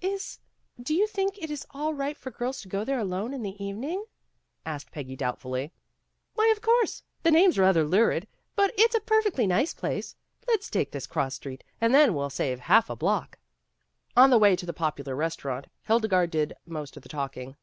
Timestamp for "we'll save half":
12.14-12.88